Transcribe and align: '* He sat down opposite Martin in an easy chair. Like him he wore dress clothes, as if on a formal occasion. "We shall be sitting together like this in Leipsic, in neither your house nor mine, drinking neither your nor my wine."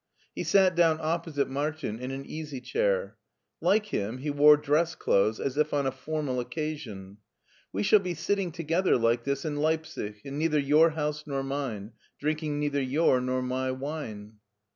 '* 0.19 0.33
He 0.35 0.43
sat 0.43 0.73
down 0.75 0.97
opposite 0.99 1.47
Martin 1.47 1.99
in 1.99 2.09
an 2.09 2.25
easy 2.25 2.59
chair. 2.59 3.17
Like 3.61 3.85
him 3.93 4.17
he 4.17 4.31
wore 4.31 4.57
dress 4.57 4.95
clothes, 4.95 5.39
as 5.39 5.57
if 5.57 5.75
on 5.75 5.85
a 5.85 5.91
formal 5.91 6.39
occasion. 6.39 7.17
"We 7.71 7.83
shall 7.83 7.99
be 7.99 8.15
sitting 8.15 8.51
together 8.51 8.97
like 8.97 9.25
this 9.25 9.45
in 9.45 9.57
Leipsic, 9.57 10.21
in 10.25 10.39
neither 10.39 10.57
your 10.57 10.89
house 10.89 11.25
nor 11.27 11.43
mine, 11.43 11.91
drinking 12.19 12.57
neither 12.57 12.81
your 12.81 13.21
nor 13.21 13.43
my 13.43 13.69
wine." 13.69 14.37